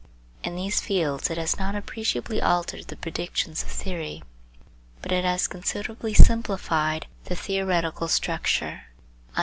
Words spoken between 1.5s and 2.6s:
not appreciably